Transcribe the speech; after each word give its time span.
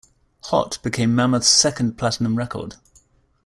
"Hot" 0.45 0.79
became 0.81 1.13
Mammoth's 1.13 1.47
second 1.47 1.95
platinum 1.95 2.35
record. 2.35 2.73